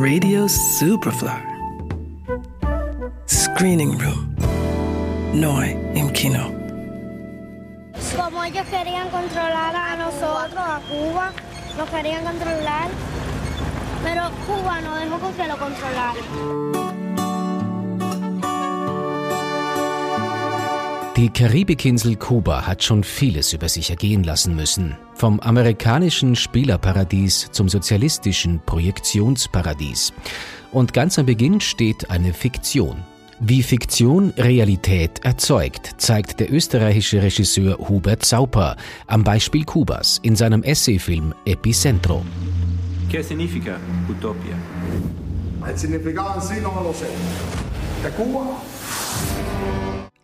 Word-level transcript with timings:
Radio 0.00 0.48
Superfly. 0.48 1.42
Screening 3.26 3.98
Room. 3.98 4.34
Neu 5.34 5.60
im 5.94 6.10
Kino. 6.14 6.50
Como 8.16 8.42
ellos 8.42 8.64
querían 8.70 9.10
controlar 9.10 9.76
a 9.76 9.96
nosotros, 9.96 10.56
a 10.56 10.80
Cuba, 10.88 11.32
nos 11.76 11.90
querían 11.90 12.24
controlar, 12.24 12.88
pero 14.02 14.22
Cuba 14.46 14.80
no 14.80 14.94
dejó 14.96 15.36
que 15.36 15.46
lo 15.46 15.58
controlaran. 15.58 16.99
Die 21.16 21.28
Karibikinsel 21.28 22.14
Kuba 22.14 22.68
hat 22.68 22.84
schon 22.84 23.02
vieles 23.02 23.52
über 23.52 23.68
sich 23.68 23.90
ergehen 23.90 24.22
lassen 24.22 24.54
müssen. 24.54 24.96
Vom 25.14 25.40
amerikanischen 25.40 26.36
Spielerparadies 26.36 27.48
zum 27.50 27.68
sozialistischen 27.68 28.60
Projektionsparadies. 28.64 30.12
Und 30.70 30.92
ganz 30.92 31.18
am 31.18 31.26
Beginn 31.26 31.60
steht 31.60 32.10
eine 32.10 32.32
Fiktion. 32.32 33.02
Wie 33.40 33.62
Fiktion 33.64 34.32
Realität 34.36 35.24
erzeugt, 35.24 35.94
zeigt 35.96 36.38
der 36.38 36.52
österreichische 36.52 37.20
Regisseur 37.20 37.76
Hubert 37.88 38.24
Sauper 38.24 38.76
am 39.08 39.24
Beispiel 39.24 39.64
Kubas 39.64 40.20
in 40.22 40.36
seinem 40.36 40.62
Essayfilm 40.62 41.34
Epicentro. 41.44 42.22
¿Qué 43.10 43.24
significa 43.24 43.78
utopia? 44.08 44.54
Sí 45.76 45.88
no 46.62 46.82
lo 46.82 46.92
sé. 46.94 47.06
De 48.02 48.10
Cuba 48.12 48.62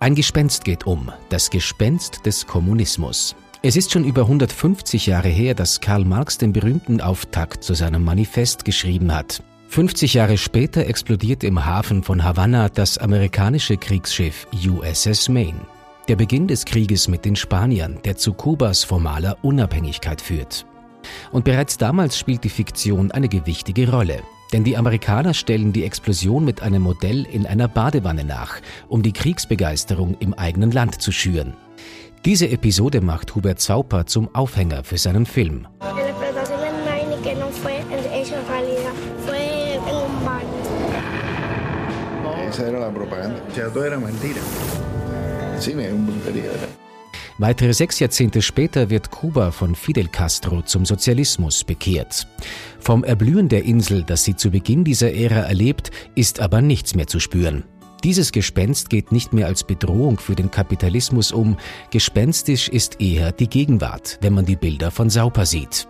ein 0.00 0.14
Gespenst 0.14 0.64
geht 0.64 0.86
um, 0.86 1.10
das 1.28 1.50
Gespenst 1.50 2.24
des 2.24 2.46
Kommunismus. 2.46 3.34
Es 3.62 3.74
ist 3.74 3.90
schon 3.90 4.04
über 4.04 4.22
150 4.22 5.06
Jahre 5.06 5.28
her, 5.28 5.54
dass 5.54 5.80
Karl 5.80 6.04
Marx 6.04 6.38
den 6.38 6.52
berühmten 6.52 7.00
Auftakt 7.00 7.64
zu 7.64 7.74
seinem 7.74 8.04
Manifest 8.04 8.64
geschrieben 8.64 9.12
hat. 9.12 9.42
50 9.70 10.14
Jahre 10.14 10.38
später 10.38 10.86
explodiert 10.86 11.42
im 11.42 11.64
Hafen 11.64 12.04
von 12.04 12.22
Havanna 12.22 12.68
das 12.68 12.96
amerikanische 12.96 13.76
Kriegsschiff 13.76 14.46
USS 14.52 15.28
Maine. 15.28 15.60
Der 16.06 16.14
Beginn 16.14 16.46
des 16.46 16.64
Krieges 16.64 17.08
mit 17.08 17.24
den 17.24 17.34
Spaniern, 17.34 17.98
der 18.04 18.16
zu 18.16 18.32
Kubas 18.32 18.84
formaler 18.84 19.36
Unabhängigkeit 19.42 20.20
führt. 20.20 20.64
Und 21.32 21.44
bereits 21.44 21.76
damals 21.76 22.16
spielt 22.16 22.44
die 22.44 22.50
Fiktion 22.50 23.10
eine 23.10 23.28
gewichtige 23.28 23.90
Rolle. 23.90 24.22
Denn 24.52 24.64
die 24.64 24.76
Amerikaner 24.76 25.34
stellen 25.34 25.72
die 25.72 25.84
Explosion 25.84 26.44
mit 26.44 26.62
einem 26.62 26.82
Modell 26.82 27.26
in 27.26 27.46
einer 27.46 27.68
Badewanne 27.68 28.24
nach, 28.24 28.60
um 28.88 29.02
die 29.02 29.12
Kriegsbegeisterung 29.12 30.16
im 30.20 30.34
eigenen 30.34 30.70
Land 30.70 31.02
zu 31.02 31.12
schüren. 31.12 31.54
Diese 32.24 32.48
Episode 32.48 33.00
macht 33.00 33.34
Hubert 33.34 33.60
Zauper 33.60 34.06
zum 34.06 34.34
Aufhänger 34.34 34.84
für 34.84 34.98
seinen 34.98 35.26
Film. 35.26 35.66
Esa 42.48 42.66
era 42.66 42.80
la 42.80 42.90
propaganda. 42.90 43.42
O 43.46 43.54
sea, 43.54 43.68
todo 43.68 43.84
era 43.84 43.98
mentira. 43.98 44.40
Cine 45.60 45.86
es 45.86 45.92
un 45.92 46.06
brujería. 46.06 46.50
Weitere 47.40 47.72
sechs 47.72 48.00
Jahrzehnte 48.00 48.42
später 48.42 48.90
wird 48.90 49.12
Kuba 49.12 49.52
von 49.52 49.76
Fidel 49.76 50.08
Castro 50.08 50.62
zum 50.62 50.84
Sozialismus 50.84 51.62
bekehrt. 51.62 52.26
Vom 52.80 53.04
Erblühen 53.04 53.48
der 53.48 53.64
Insel, 53.64 54.02
das 54.02 54.24
sie 54.24 54.34
zu 54.34 54.50
Beginn 54.50 54.82
dieser 54.82 55.12
Ära 55.12 55.42
erlebt, 55.42 55.92
ist 56.16 56.40
aber 56.40 56.60
nichts 56.60 56.96
mehr 56.96 57.06
zu 57.06 57.20
spüren. 57.20 57.62
Dieses 58.02 58.32
Gespenst 58.32 58.90
geht 58.90 59.12
nicht 59.12 59.32
mehr 59.32 59.46
als 59.46 59.62
Bedrohung 59.62 60.18
für 60.18 60.34
den 60.34 60.50
Kapitalismus 60.50 61.30
um, 61.30 61.56
gespenstisch 61.90 62.68
ist 62.68 63.00
eher 63.00 63.30
die 63.30 63.48
Gegenwart, 63.48 64.18
wenn 64.20 64.34
man 64.34 64.44
die 64.44 64.56
Bilder 64.56 64.90
von 64.90 65.08
Sauper 65.08 65.46
sieht. 65.46 65.86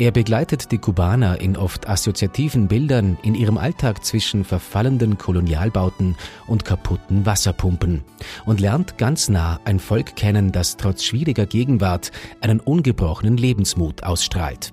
Er 0.00 0.12
begleitet 0.12 0.70
die 0.70 0.78
Kubaner 0.78 1.40
in 1.40 1.56
oft 1.56 1.88
assoziativen 1.88 2.68
Bildern 2.68 3.18
in 3.24 3.34
ihrem 3.34 3.58
Alltag 3.58 4.04
zwischen 4.04 4.44
verfallenden 4.44 5.18
Kolonialbauten 5.18 6.14
und 6.46 6.64
kaputten 6.64 7.26
Wasserpumpen 7.26 8.04
und 8.46 8.60
lernt 8.60 8.96
ganz 8.96 9.28
nah 9.28 9.58
ein 9.64 9.80
Volk 9.80 10.14
kennen, 10.14 10.52
das 10.52 10.76
trotz 10.76 11.02
schwieriger 11.02 11.46
Gegenwart 11.46 12.12
einen 12.40 12.60
ungebrochenen 12.60 13.36
Lebensmut 13.36 14.04
ausstrahlt. 14.04 14.72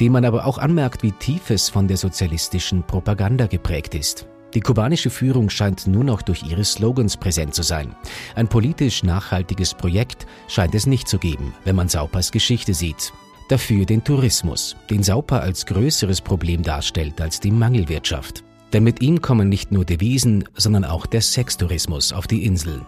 Dem 0.00 0.10
man 0.10 0.24
aber 0.24 0.44
auch 0.46 0.58
anmerkt, 0.58 1.04
wie 1.04 1.12
tief 1.12 1.50
es 1.50 1.68
von 1.68 1.86
der 1.86 1.96
sozialistischen 1.96 2.82
Propaganda 2.82 3.46
geprägt 3.46 3.94
ist. 3.94 4.26
Die 4.54 4.60
kubanische 4.60 5.10
Führung 5.10 5.48
scheint 5.48 5.86
nur 5.86 6.02
noch 6.02 6.22
durch 6.22 6.42
ihre 6.42 6.64
Slogans 6.64 7.16
präsent 7.16 7.54
zu 7.54 7.62
sein. 7.62 7.94
Ein 8.34 8.48
politisch 8.48 9.04
nachhaltiges 9.04 9.74
Projekt 9.74 10.26
scheint 10.48 10.74
es 10.74 10.86
nicht 10.86 11.06
zu 11.06 11.18
geben, 11.18 11.54
wenn 11.62 11.76
man 11.76 11.88
Saupers 11.88 12.32
Geschichte 12.32 12.74
sieht 12.74 13.12
dafür 13.50 13.84
den 13.84 14.04
Tourismus, 14.04 14.76
den 14.88 15.02
Sauper 15.02 15.42
als 15.42 15.66
größeres 15.66 16.20
Problem 16.20 16.62
darstellt 16.62 17.20
als 17.20 17.40
die 17.40 17.50
Mangelwirtschaft. 17.50 18.44
Denn 18.72 18.84
mit 18.84 19.02
ihm 19.02 19.20
kommen 19.20 19.48
nicht 19.48 19.72
nur 19.72 19.84
Devisen, 19.84 20.44
sondern 20.54 20.84
auch 20.84 21.06
der 21.06 21.22
Sextourismus 21.22 22.12
auf 22.12 22.26
die 22.26 22.44
Insel. 22.44 22.82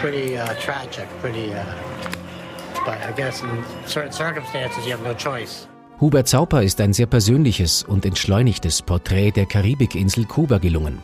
Pretty 0.00 0.36
uh, 0.36 0.46
tragic, 0.64 1.08
pretty, 1.20 1.50
uh, 1.50 1.64
but 2.84 2.94
I 3.08 3.12
guess 3.16 3.42
in 3.42 3.48
certain 3.86 4.12
circumstances 4.12 4.86
you 4.86 4.92
have 4.92 5.02
no 5.02 5.14
choice. 5.14 5.66
Hubert 6.00 6.28
Sauper 6.28 6.62
ist 6.62 6.80
ein 6.80 6.92
sehr 6.92 7.06
persönliches 7.06 7.82
und 7.82 8.06
entschleunigtes 8.06 8.82
Porträt 8.82 9.32
der 9.32 9.46
Karibikinsel 9.46 10.26
Kuba 10.26 10.58
gelungen. 10.58 11.00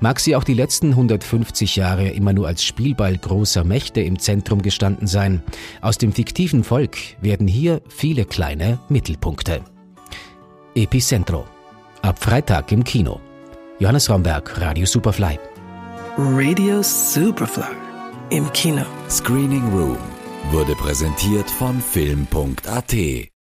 Mag 0.00 0.20
sie 0.20 0.36
auch 0.36 0.44
die 0.44 0.54
letzten 0.54 0.90
150 0.90 1.74
Jahre 1.74 2.08
immer 2.08 2.32
nur 2.32 2.46
als 2.46 2.62
Spielball 2.62 3.18
großer 3.18 3.64
Mächte 3.64 4.00
im 4.02 4.18
Zentrum 4.20 4.62
gestanden 4.62 5.08
sein, 5.08 5.42
aus 5.80 5.98
dem 5.98 6.12
fiktiven 6.12 6.62
Volk 6.62 6.96
werden 7.20 7.48
hier 7.48 7.82
viele 7.88 8.24
kleine 8.24 8.78
Mittelpunkte. 8.88 9.62
Epicentro. 10.74 11.44
Ab 12.02 12.22
Freitag 12.22 12.70
im 12.70 12.84
Kino. 12.84 13.20
Johannes 13.80 14.08
Romberg, 14.08 14.60
Radio 14.60 14.86
Superfly. 14.86 15.38
Radio 16.18 16.82
Superfly. 16.82 17.64
Im 18.30 18.50
Kino. 18.52 18.84
Screening 19.10 19.68
Room 19.72 19.98
wurde 20.52 20.74
präsentiert 20.76 21.50
von 21.50 21.80
Film.at 21.80 22.94